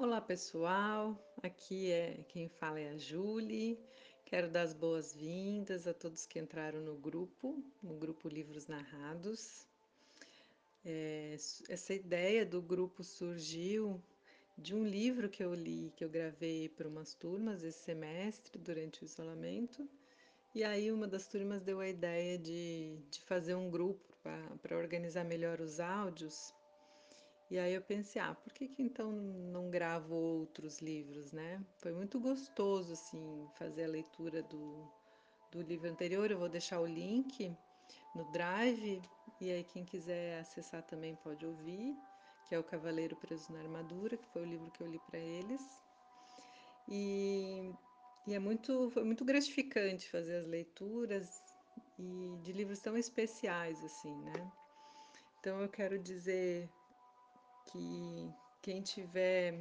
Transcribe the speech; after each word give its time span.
Olá 0.00 0.20
pessoal, 0.20 1.20
aqui 1.42 1.90
é 1.90 2.20
quem 2.28 2.48
fala 2.48 2.78
é 2.78 2.90
a 2.90 2.96
Julie. 2.96 3.76
Quero 4.24 4.48
dar 4.48 4.62
as 4.62 4.72
boas-vindas 4.72 5.88
a 5.88 5.92
todos 5.92 6.24
que 6.24 6.38
entraram 6.38 6.80
no 6.80 6.94
grupo, 6.94 7.60
no 7.82 7.94
grupo 7.94 8.28
Livros 8.28 8.68
Narrados. 8.68 9.66
É, 10.84 11.34
essa 11.68 11.92
ideia 11.92 12.46
do 12.46 12.62
grupo 12.62 13.02
surgiu 13.02 14.00
de 14.56 14.72
um 14.72 14.84
livro 14.84 15.28
que 15.28 15.42
eu 15.42 15.52
li, 15.52 15.92
que 15.96 16.04
eu 16.04 16.08
gravei 16.08 16.68
para 16.68 16.86
umas 16.86 17.12
turmas 17.12 17.64
esse 17.64 17.80
semestre, 17.80 18.56
durante 18.56 19.02
o 19.02 19.04
isolamento. 19.04 19.84
E 20.54 20.62
aí 20.62 20.92
uma 20.92 21.08
das 21.08 21.26
turmas 21.26 21.60
deu 21.60 21.80
a 21.80 21.88
ideia 21.88 22.38
de, 22.38 23.00
de 23.10 23.20
fazer 23.22 23.56
um 23.56 23.68
grupo 23.68 24.16
para 24.62 24.78
organizar 24.78 25.24
melhor 25.24 25.60
os 25.60 25.80
áudios 25.80 26.54
e 27.50 27.58
aí 27.58 27.72
eu 27.72 27.80
pensei, 27.80 28.20
ah, 28.20 28.34
por 28.34 28.52
que 28.52 28.68
que 28.68 28.82
então 28.82 29.10
não 29.10 29.70
gravo 29.70 30.14
outros 30.14 30.80
livros, 30.80 31.32
né? 31.32 31.60
Foi 31.78 31.92
muito 31.92 32.20
gostoso, 32.20 32.92
assim, 32.92 33.48
fazer 33.54 33.84
a 33.84 33.88
leitura 33.88 34.42
do, 34.42 34.86
do 35.50 35.62
livro 35.62 35.88
anterior. 35.88 36.30
Eu 36.30 36.38
vou 36.38 36.48
deixar 36.48 36.78
o 36.80 36.86
link 36.86 37.56
no 38.14 38.24
Drive, 38.32 39.00
e 39.40 39.50
aí 39.50 39.64
quem 39.64 39.84
quiser 39.84 40.40
acessar 40.40 40.82
também 40.82 41.16
pode 41.16 41.46
ouvir, 41.46 41.96
que 42.46 42.54
é 42.54 42.58
O 42.58 42.64
Cavaleiro 42.64 43.16
Preso 43.16 43.50
na 43.52 43.60
Armadura, 43.60 44.16
que 44.16 44.26
foi 44.26 44.42
o 44.42 44.46
livro 44.46 44.70
que 44.70 44.82
eu 44.82 44.86
li 44.86 44.98
para 44.98 45.18
eles. 45.18 45.62
E, 46.86 47.72
e 48.26 48.34
é 48.34 48.38
muito, 48.38 48.90
foi 48.90 49.04
muito 49.04 49.24
gratificante 49.24 50.10
fazer 50.10 50.36
as 50.36 50.46
leituras 50.46 51.42
e 51.98 52.38
de 52.42 52.52
livros 52.52 52.80
tão 52.80 52.96
especiais, 52.96 53.82
assim, 53.82 54.14
né? 54.16 54.52
Então 55.40 55.60
eu 55.62 55.68
quero 55.68 55.98
dizer 55.98 56.68
que 57.70 58.34
quem 58.62 58.82
tiver 58.82 59.60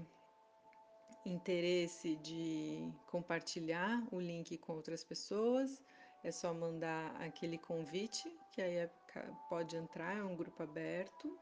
interesse 1.26 2.16
de 2.18 2.92
compartilhar 3.08 4.02
o 4.12 4.20
link 4.20 4.58
com 4.58 4.74
outras 4.74 5.04
pessoas, 5.04 5.82
é 6.24 6.32
só 6.32 6.54
mandar 6.54 7.16
aquele 7.22 7.58
convite, 7.58 8.32
que 8.52 8.62
aí 8.62 8.78
é, 8.78 8.90
pode 9.50 9.76
entrar, 9.76 10.18
é 10.18 10.24
um 10.24 10.36
grupo 10.36 10.64
aberto. 10.64 11.38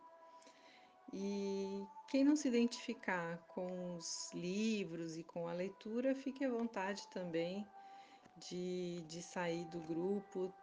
E 1.13 1.85
quem 2.09 2.23
não 2.23 2.35
se 2.35 2.47
identificar 2.47 3.37
com 3.47 3.95
os 3.95 4.33
livros 4.33 5.17
e 5.17 5.23
com 5.23 5.47
a 5.47 5.53
leitura, 5.53 6.15
fique 6.15 6.43
à 6.43 6.49
vontade 6.49 7.07
também 7.09 7.65
de, 8.37 9.01
de 9.07 9.21
sair 9.21 9.65
do 9.65 9.79
grupo 9.81 10.53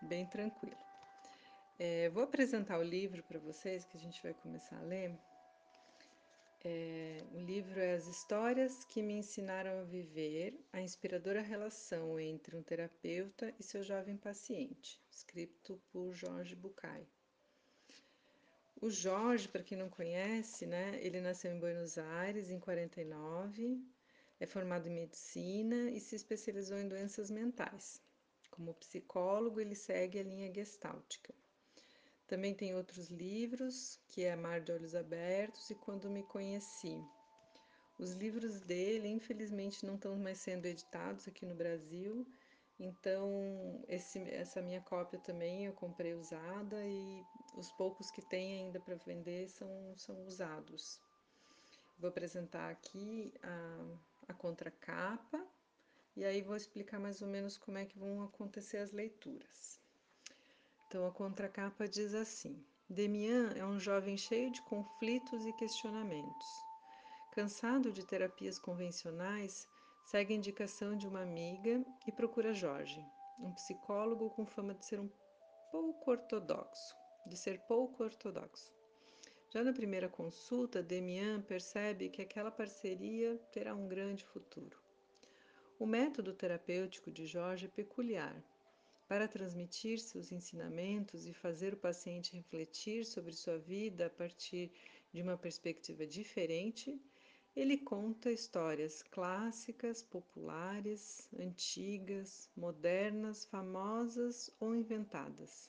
bem 0.00 0.24
tranquilo. 0.26 0.76
É, 1.78 2.08
vou 2.10 2.22
apresentar 2.22 2.78
o 2.78 2.82
livro 2.82 3.22
para 3.24 3.38
vocês 3.38 3.84
que 3.84 3.96
a 3.96 4.00
gente 4.00 4.22
vai 4.22 4.32
começar 4.34 4.78
a 4.78 4.82
ler. 4.82 5.18
É, 6.64 7.24
o 7.32 7.40
livro 7.40 7.80
é 7.80 7.94
As 7.94 8.06
Histórias 8.06 8.84
que 8.84 9.02
Me 9.02 9.14
Ensinaram 9.14 9.80
a 9.80 9.82
Viver, 9.82 10.56
a 10.72 10.80
inspiradora 10.80 11.40
relação 11.40 12.20
entre 12.20 12.56
um 12.56 12.62
terapeuta 12.62 13.52
e 13.58 13.64
seu 13.64 13.82
jovem 13.82 14.16
paciente, 14.16 15.00
escrito 15.10 15.82
por 15.90 16.12
Jorge 16.12 16.54
Bucay. 16.54 17.04
O 18.80 18.88
Jorge, 18.90 19.48
para 19.48 19.64
quem 19.64 19.76
não 19.76 19.90
conhece, 19.90 20.64
né, 20.64 21.00
ele 21.02 21.20
nasceu 21.20 21.50
em 21.50 21.58
Buenos 21.58 21.98
Aires 21.98 22.48
em 22.48 22.60
49, 22.60 23.84
é 24.38 24.46
formado 24.46 24.86
em 24.86 24.94
medicina 24.94 25.90
e 25.90 25.98
se 25.98 26.14
especializou 26.14 26.78
em 26.78 26.86
doenças 26.86 27.28
mentais. 27.28 28.00
Como 28.50 28.74
psicólogo, 28.74 29.58
ele 29.58 29.74
segue 29.74 30.20
a 30.20 30.22
linha 30.22 30.52
gestáltica. 30.54 31.34
Também 32.32 32.54
tem 32.54 32.74
outros 32.74 33.10
livros, 33.10 34.00
que 34.08 34.24
é 34.24 34.34
Mar 34.34 34.58
de 34.58 34.72
Olhos 34.72 34.94
Abertos 34.94 35.68
e 35.68 35.74
Quando 35.74 36.08
Me 36.08 36.22
Conheci. 36.22 36.98
Os 37.98 38.12
livros 38.12 38.58
dele, 38.62 39.06
infelizmente, 39.06 39.84
não 39.84 39.96
estão 39.96 40.16
mais 40.16 40.38
sendo 40.38 40.64
editados 40.64 41.28
aqui 41.28 41.44
no 41.44 41.54
Brasil, 41.54 42.26
então 42.80 43.84
esse, 43.86 44.18
essa 44.30 44.62
minha 44.62 44.80
cópia 44.80 45.18
também 45.18 45.66
eu 45.66 45.74
comprei 45.74 46.14
usada 46.14 46.82
e 46.86 47.22
os 47.54 47.70
poucos 47.72 48.10
que 48.10 48.22
tem 48.22 48.60
ainda 48.60 48.80
para 48.80 48.94
vender 48.94 49.50
são, 49.50 49.68
são 49.98 50.26
usados. 50.26 50.98
Vou 51.98 52.08
apresentar 52.08 52.70
aqui 52.70 53.30
a, 53.42 53.96
a 54.28 54.32
contracapa 54.32 55.46
e 56.16 56.24
aí 56.24 56.40
vou 56.40 56.56
explicar 56.56 56.98
mais 56.98 57.20
ou 57.20 57.28
menos 57.28 57.58
como 57.58 57.76
é 57.76 57.84
que 57.84 57.98
vão 57.98 58.22
acontecer 58.22 58.78
as 58.78 58.90
leituras. 58.90 59.81
Então 60.92 61.06
a 61.06 61.10
contracapa 61.10 61.88
diz 61.88 62.12
assim: 62.12 62.62
Demian 62.86 63.54
é 63.56 63.64
um 63.64 63.80
jovem 63.80 64.14
cheio 64.14 64.50
de 64.50 64.60
conflitos 64.60 65.46
e 65.46 65.52
questionamentos. 65.54 66.46
Cansado 67.32 67.90
de 67.90 68.04
terapias 68.04 68.58
convencionais, 68.58 69.66
segue 70.04 70.34
a 70.34 70.36
indicação 70.36 70.94
de 70.94 71.08
uma 71.08 71.22
amiga 71.22 71.82
e 72.06 72.12
procura 72.12 72.52
Jorge, 72.52 73.02
um 73.38 73.54
psicólogo 73.54 74.28
com 74.32 74.44
fama 74.44 74.74
de 74.74 74.84
ser 74.84 75.00
um 75.00 75.08
pouco 75.70 76.10
ortodoxo, 76.10 76.94
de 77.26 77.38
ser 77.38 77.58
pouco 77.60 78.04
ortodoxo. 78.04 78.70
Já 79.48 79.64
na 79.64 79.72
primeira 79.72 80.10
consulta, 80.10 80.82
Demian 80.82 81.40
percebe 81.40 82.10
que 82.10 82.20
aquela 82.20 82.50
parceria 82.50 83.40
terá 83.50 83.74
um 83.74 83.88
grande 83.88 84.26
futuro. 84.26 84.76
O 85.78 85.86
método 85.86 86.34
terapêutico 86.34 87.10
de 87.10 87.24
Jorge 87.26 87.64
é 87.64 87.70
peculiar 87.70 88.36
para 89.12 89.28
transmitir 89.28 90.00
seus 90.00 90.32
ensinamentos 90.32 91.26
e 91.26 91.34
fazer 91.34 91.74
o 91.74 91.76
paciente 91.76 92.34
refletir 92.34 93.04
sobre 93.04 93.34
sua 93.34 93.58
vida 93.58 94.06
a 94.06 94.08
partir 94.08 94.72
de 95.12 95.20
uma 95.20 95.36
perspectiva 95.36 96.06
diferente, 96.06 96.98
ele 97.54 97.76
conta 97.76 98.32
histórias 98.32 99.02
clássicas, 99.02 100.02
populares, 100.02 101.28
antigas, 101.38 102.48
modernas, 102.56 103.44
famosas 103.44 104.50
ou 104.58 104.74
inventadas. 104.74 105.68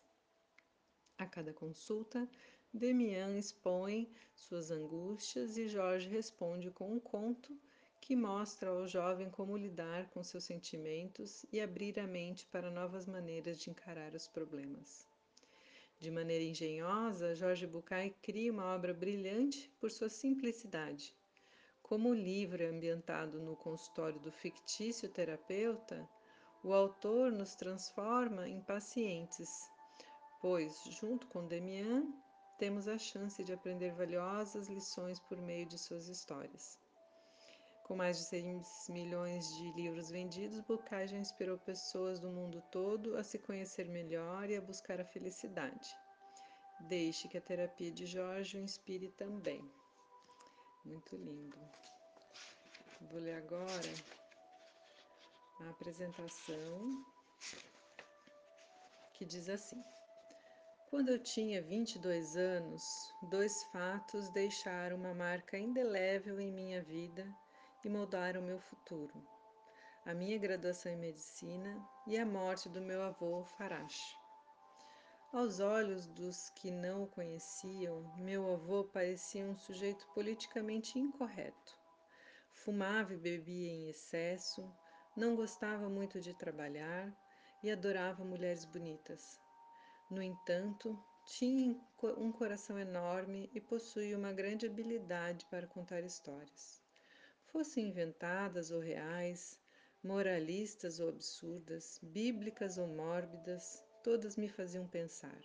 A 1.18 1.26
cada 1.26 1.52
consulta, 1.52 2.26
Demian 2.74 3.38
expõe 3.38 4.10
suas 4.34 4.72
angústias 4.72 5.58
e 5.58 5.68
Jorge 5.68 6.08
responde 6.08 6.72
com 6.72 6.94
um 6.94 7.00
conto 7.02 7.60
que 8.06 8.18
mostra 8.18 8.70
ao 8.70 8.86
jovem 8.86 9.30
como 9.30 9.56
lidar 9.56 10.10
com 10.10 10.22
seus 10.22 10.44
sentimentos 10.44 11.46
e 11.54 11.62
abrir 11.62 11.98
a 12.02 12.06
mente 12.06 12.46
para 12.48 12.70
novas 12.70 13.06
maneiras 13.06 13.58
de 13.58 13.70
encarar 13.70 14.14
os 14.14 14.28
problemas. 14.28 15.08
De 16.02 16.12
maneira 16.12 16.44
engenhosa, 16.44 17.34
Jorge 17.34 17.66
Bucay 17.66 18.14
cria 18.22 18.52
uma 18.52 18.76
obra 18.76 18.94
brilhante 18.94 19.72
por 19.80 19.90
sua 19.90 20.10
simplicidade. 20.10 21.16
Como 21.82 22.10
o 22.10 22.14
livro 22.14 22.62
é 22.62 22.68
ambientado 22.68 23.40
no 23.40 23.56
consultório 23.56 24.20
do 24.20 24.34
fictício 24.34 25.08
terapeuta, 25.08 26.06
o 26.62 26.74
autor 26.74 27.32
nos 27.32 27.56
transforma 27.56 28.50
em 28.50 28.60
pacientes, 28.60 29.50
pois, 30.42 30.78
junto 31.00 31.26
com 31.28 31.48
Demian, 31.48 32.04
temos 32.60 32.86
a 32.90 32.98
chance 32.98 33.42
de 33.46 33.54
aprender 33.54 33.94
valiosas 33.94 34.68
lições 34.68 35.22
por 35.22 35.40
meio 35.40 35.66
de 35.66 35.78
suas 35.78 36.10
histórias. 36.10 36.83
Com 37.84 37.98
mais 37.98 38.18
de 38.18 38.24
6 38.24 38.88
milhões 38.90 39.54
de 39.56 39.72
livros 39.74 40.10
vendidos, 40.10 40.64
já 41.06 41.18
inspirou 41.18 41.58
pessoas 41.58 42.18
do 42.18 42.30
mundo 42.30 42.64
todo 42.72 43.18
a 43.18 43.24
se 43.24 43.38
conhecer 43.38 43.90
melhor 43.90 44.50
e 44.50 44.56
a 44.56 44.62
buscar 44.62 45.02
a 45.02 45.06
felicidade. 45.06 45.94
Deixe 46.88 47.28
que 47.28 47.38
a 47.38 47.42
terapia 47.42 47.92
de 47.92 48.06
Jorge 48.06 48.58
o 48.58 48.62
inspire 48.62 49.10
também. 49.10 49.62
Muito 50.86 51.18
lindo. 51.18 51.58
Vou 53.12 53.20
ler 53.20 53.36
agora 53.36 53.94
a 55.60 55.70
apresentação 55.70 57.06
que 59.14 59.26
diz 59.26 59.50
assim: 59.50 59.84
Quando 60.90 61.10
eu 61.10 61.20
tinha 61.20 61.62
22 61.62 62.38
anos, 62.38 62.84
dois 63.30 63.62
fatos 63.72 64.30
deixaram 64.30 64.96
uma 64.96 65.14
marca 65.14 65.58
indelével 65.58 66.40
em 66.40 66.52
minha 66.52 66.82
vida 66.82 67.26
e 67.84 67.90
moldaram 67.90 68.42
meu 68.42 68.60
futuro. 68.60 69.14
A 70.06 70.14
minha 70.14 70.38
graduação 70.38 70.92
em 70.92 70.98
medicina 70.98 71.82
e 72.08 72.18
a 72.18 72.26
morte 72.26 72.70
do 72.70 72.82
meu 72.82 73.02
avô 73.02 73.44
Farache. 73.58 74.18
Aos 75.32 75.60
olhos 75.60 76.08
dos 76.08 76.50
que 76.52 76.70
não 76.70 77.04
o 77.04 77.08
conheciam, 77.08 78.04
meu 78.18 78.54
avô 78.54 78.84
parecia 78.86 79.46
um 79.46 79.58
sujeito 79.58 80.08
politicamente 80.14 81.00
incorreto. 81.00 81.78
Fumava 82.54 83.14
e 83.14 83.18
bebia 83.18 83.72
em 83.72 83.90
excesso, 83.90 84.64
não 85.18 85.36
gostava 85.36 85.90
muito 85.90 86.22
de 86.22 86.34
trabalhar 86.34 87.12
e 87.64 87.72
adorava 87.72 88.24
mulheres 88.24 88.64
bonitas. 88.66 89.40
No 90.10 90.22
entanto, 90.22 90.98
tinha 91.26 91.76
um 92.18 92.32
coração 92.32 92.78
enorme 92.78 93.50
e 93.54 93.60
possuía 93.60 94.18
uma 94.18 94.32
grande 94.32 94.68
habilidade 94.68 95.46
para 95.48 95.66
contar 95.66 96.02
histórias 96.02 96.83
fossem 97.54 97.88
inventadas 97.88 98.72
ou 98.72 98.80
reais, 98.80 99.60
moralistas 100.04 101.00
ou 101.00 101.08
absurdas, 101.08 102.00
bíblicas 102.02 102.80
ou 102.80 102.88
mórbidas, 102.88 103.84
todas 104.04 104.36
me 104.36 104.50
faziam 104.50 104.88
pensar. 104.88 105.40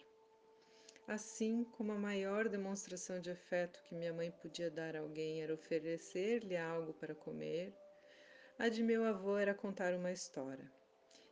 assim 1.07 1.65
como 1.65 1.93
a 1.93 1.99
maior 1.99 2.49
demonstração 2.49 3.21
de 3.21 3.31
afeto 3.31 3.83
que 3.85 3.95
minha 3.95 4.13
mãe 4.13 4.31
podia 4.31 4.71
dar 4.71 4.97
a 4.97 5.01
alguém 5.01 5.43
era 5.43 5.55
oferecer-lhe 5.55 6.57
algo 6.57 6.95
para 6.95 7.15
comer, 7.15 7.75
a 8.59 8.69
de 8.69 8.83
meu 8.83 9.05
avô 9.05 9.37
era 9.37 9.55
contar 9.55 9.95
uma 9.95 10.11
história. 10.11 10.71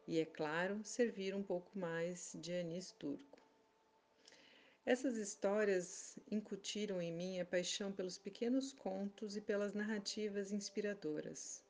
E, 0.07 0.21
é 0.21 0.27
claro, 0.27 0.85
servir 0.85 1.35
um 1.35 1.43
pouco 1.43 1.79
mais 1.79 2.37
de 2.41 2.53
anis 2.53 2.93
turco. 2.93 3.46
Essas 4.87 5.17
histórias 5.17 6.17
incutiram 6.31 7.03
em 7.03 7.13
mim 7.13 7.41
a 7.41 7.45
paixão 7.45 7.91
pelos 7.91 8.19
pequenos 8.19 8.73
contos 8.73 9.37
e 9.37 9.41
pelas 9.41 9.75
narrativas 9.75 10.53
inspiradoras. 10.53 11.61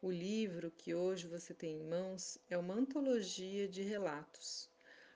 O 0.00 0.10
livro 0.10 0.70
que 0.70 0.94
hoje 0.94 1.26
você 1.26 1.52
tem 1.52 1.76
em 1.76 1.84
mãos 1.84 2.38
é 2.48 2.56
uma 2.56 2.72
antologia 2.72 3.68
de 3.68 3.82
relatos, 3.82 4.70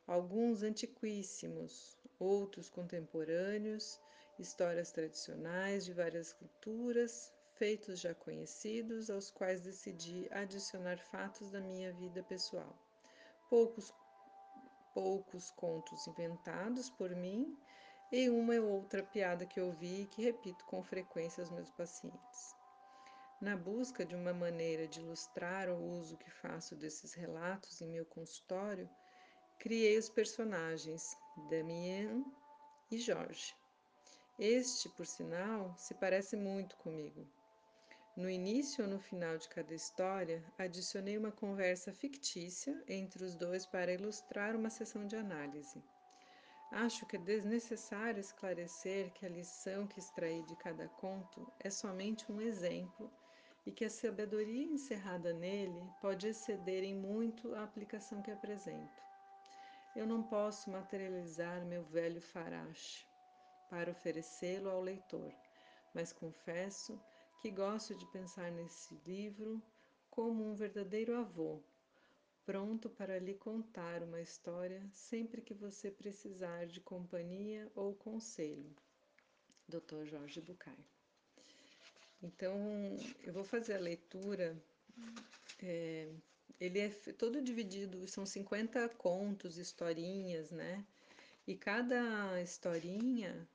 alguns 0.06 0.62
antiquíssimos, 0.62 1.96
outros 2.18 2.68
contemporâneos, 2.68 3.98
histórias 4.38 4.92
tradicionais 4.92 5.86
de 5.86 5.94
várias 5.94 6.30
culturas, 6.34 7.32
feitos 7.54 8.00
já 8.00 8.14
conhecidos, 8.14 9.08
aos 9.08 9.30
quais 9.30 9.62
decidi 9.62 10.28
adicionar 10.30 10.98
fatos 10.98 11.50
da 11.50 11.60
minha 11.62 11.90
vida 11.90 12.22
pessoal. 12.22 12.78
Poucos, 13.48 13.94
poucos 14.94 15.50
contos 15.50 16.06
inventados 16.06 16.88
por 16.88 17.10
mim 17.10 17.58
e 18.12 18.30
uma 18.30 18.54
ou 18.54 18.70
outra 18.70 19.02
piada 19.02 19.44
que 19.44 19.60
ouvi 19.60 20.02
e 20.02 20.06
que 20.06 20.22
repito 20.22 20.64
com 20.64 20.82
frequência 20.82 21.42
aos 21.42 21.50
meus 21.50 21.70
pacientes. 21.72 22.54
Na 23.40 23.56
busca 23.56 24.06
de 24.06 24.14
uma 24.14 24.32
maneira 24.32 24.86
de 24.86 25.00
ilustrar 25.00 25.68
o 25.68 25.76
uso 25.98 26.16
que 26.16 26.30
faço 26.30 26.76
desses 26.76 27.12
relatos 27.12 27.80
em 27.82 27.88
meu 27.88 28.06
consultório, 28.06 28.88
criei 29.58 29.98
os 29.98 30.08
personagens 30.08 31.16
Damien 31.50 32.24
e 32.90 32.98
Jorge. 32.98 33.54
Este, 34.38 34.88
por 34.90 35.06
sinal, 35.06 35.74
se 35.76 35.94
parece 35.94 36.36
muito 36.36 36.76
comigo. 36.76 37.28
No 38.16 38.30
início 38.30 38.84
ou 38.84 38.90
no 38.90 39.00
final 39.00 39.36
de 39.36 39.48
cada 39.48 39.74
história, 39.74 40.40
adicionei 40.56 41.18
uma 41.18 41.32
conversa 41.32 41.92
fictícia 41.92 42.80
entre 42.86 43.24
os 43.24 43.34
dois 43.34 43.66
para 43.66 43.92
ilustrar 43.92 44.54
uma 44.54 44.70
sessão 44.70 45.04
de 45.04 45.16
análise. 45.16 45.82
Acho 46.70 47.04
que 47.06 47.16
é 47.16 47.18
desnecessário 47.18 48.20
esclarecer 48.20 49.12
que 49.14 49.26
a 49.26 49.28
lição 49.28 49.88
que 49.88 49.98
extraí 49.98 50.44
de 50.44 50.54
cada 50.54 50.88
conto 50.90 51.52
é 51.58 51.68
somente 51.70 52.30
um 52.30 52.40
exemplo 52.40 53.10
e 53.66 53.72
que 53.72 53.84
a 53.84 53.90
sabedoria 53.90 54.64
encerrada 54.64 55.32
nele 55.32 55.82
pode 56.00 56.28
exceder 56.28 56.84
em 56.84 56.94
muito 56.94 57.52
a 57.56 57.64
aplicação 57.64 58.22
que 58.22 58.30
apresento. 58.30 59.02
Eu 59.96 60.06
não 60.06 60.22
posso 60.22 60.70
materializar 60.70 61.64
meu 61.64 61.82
velho 61.82 62.20
farache 62.20 63.04
para 63.68 63.90
oferecê-lo 63.90 64.70
ao 64.70 64.80
leitor, 64.80 65.34
mas 65.92 66.12
confesso 66.12 67.00
que 67.44 67.50
gosto 67.50 67.94
de 67.94 68.06
pensar 68.06 68.50
nesse 68.50 68.98
livro 69.04 69.62
como 70.08 70.50
um 70.50 70.54
verdadeiro 70.54 71.14
avô, 71.14 71.60
pronto 72.46 72.88
para 72.88 73.18
lhe 73.18 73.34
contar 73.34 74.02
uma 74.02 74.18
história 74.22 74.82
sempre 74.94 75.42
que 75.42 75.52
você 75.52 75.90
precisar 75.90 76.64
de 76.64 76.80
companhia 76.80 77.70
ou 77.74 77.94
conselho. 77.96 78.74
Dr. 79.68 80.06
Jorge 80.06 80.40
Bucay. 80.40 80.72
Então, 82.22 82.56
eu 83.24 83.34
vou 83.34 83.44
fazer 83.44 83.74
a 83.74 83.78
leitura. 83.78 84.56
É, 85.62 86.14
ele 86.58 86.78
é 86.78 86.88
todo 87.12 87.42
dividido, 87.42 88.08
são 88.08 88.24
50 88.24 88.88
contos, 88.88 89.58
historinhas, 89.58 90.50
né? 90.50 90.82
E 91.46 91.54
cada 91.54 92.40
historinha 92.40 93.46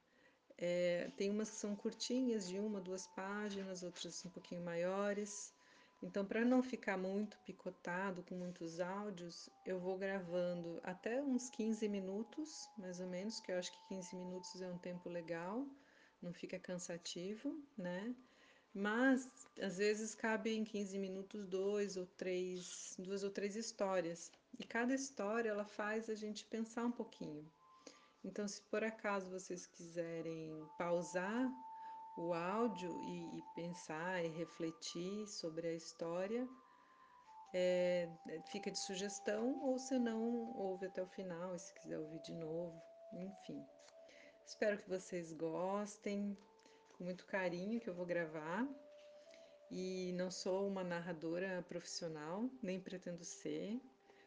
é, 0.61 1.09
tem 1.15 1.29
umas 1.29 1.49
que 1.49 1.55
são 1.55 1.73
curtinhas, 1.73 2.49
de 2.49 2.59
uma, 2.59 2.81
duas 2.81 3.07
páginas, 3.07 3.81
outras 3.81 4.25
um 4.25 4.29
pouquinho 4.29 4.61
maiores. 4.61 5.53
Então, 6.03 6.25
para 6.25 6.43
não 6.43 6.61
ficar 6.61 6.97
muito 6.97 7.37
picotado 7.45 8.23
com 8.23 8.35
muitos 8.35 8.79
áudios, 8.81 9.49
eu 9.65 9.79
vou 9.79 9.97
gravando 9.97 10.79
até 10.83 11.21
uns 11.21 11.49
15 11.49 11.87
minutos, 11.87 12.69
mais 12.77 12.99
ou 12.99 13.07
menos, 13.07 13.39
que 13.39 13.51
eu 13.53 13.57
acho 13.57 13.71
que 13.71 13.87
15 13.87 14.15
minutos 14.17 14.61
é 14.61 14.69
um 14.69 14.77
tempo 14.77 15.07
legal, 15.07 15.65
não 16.21 16.33
fica 16.33 16.59
cansativo, 16.59 17.55
né? 17.77 18.13
Mas 18.73 19.29
às 19.61 19.77
vezes 19.77 20.13
cabe 20.13 20.53
em 20.53 20.65
15 20.65 20.97
minutos 20.99 21.47
dois 21.47 21.95
ou 21.95 22.05
três, 22.05 22.95
duas 22.99 23.23
ou 23.23 23.29
três 23.29 23.55
histórias. 23.55 24.29
E 24.59 24.65
cada 24.65 24.93
história 24.93 25.49
ela 25.49 25.65
faz 25.65 26.09
a 26.09 26.15
gente 26.15 26.43
pensar 26.45 26.85
um 26.85 26.91
pouquinho. 26.91 27.49
Então, 28.23 28.47
se 28.47 28.61
por 28.63 28.83
acaso 28.83 29.29
vocês 29.29 29.65
quiserem 29.65 30.67
pausar 30.77 31.49
o 32.17 32.33
áudio 32.33 33.01
e, 33.03 33.37
e 33.37 33.43
pensar 33.55 34.23
e 34.23 34.27
refletir 34.27 35.25
sobre 35.27 35.67
a 35.67 35.73
história, 35.73 36.47
é, 37.53 38.09
fica 38.51 38.69
de 38.69 38.77
sugestão, 38.77 39.59
ou 39.63 39.79
se 39.79 39.97
não, 39.97 40.53
ouve 40.55 40.87
até 40.87 41.01
o 41.01 41.07
final, 41.07 41.57
se 41.57 41.73
quiser 41.75 41.97
ouvir 41.97 42.21
de 42.21 42.33
novo, 42.33 42.79
enfim. 43.13 43.65
Espero 44.45 44.77
que 44.77 44.89
vocês 44.89 45.31
gostem 45.33 46.37
com 46.97 47.03
muito 47.05 47.25
carinho 47.25 47.79
que 47.79 47.89
eu 47.89 47.93
vou 47.93 48.05
gravar. 48.05 48.67
E 49.71 50.11
não 50.13 50.31
sou 50.31 50.67
uma 50.67 50.83
narradora 50.83 51.63
profissional, 51.69 52.49
nem 52.61 52.79
pretendo 52.79 53.23
ser. 53.23 53.79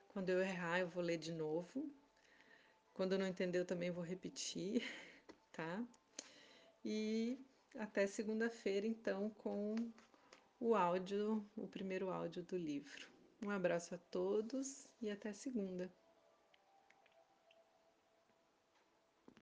Quando 0.08 0.28
eu 0.28 0.40
errar, 0.40 0.78
eu 0.78 0.88
vou 0.88 1.02
ler 1.02 1.18
de 1.18 1.32
novo. 1.32 1.92
Quando 2.94 3.18
não 3.18 3.26
entendeu, 3.26 3.64
também 3.64 3.90
vou 3.90 4.04
repetir, 4.04 4.82
tá? 5.52 5.84
E 6.84 7.38
até 7.78 8.06
segunda-feira, 8.06 8.86
então, 8.86 9.30
com 9.30 9.74
o 10.60 10.74
áudio, 10.74 11.44
o 11.56 11.66
primeiro 11.66 12.10
áudio 12.10 12.42
do 12.42 12.56
livro. 12.56 13.08
Um 13.42 13.50
abraço 13.50 13.94
a 13.94 13.98
todos 13.98 14.86
e 15.00 15.10
até 15.10 15.32
segunda. 15.32 15.90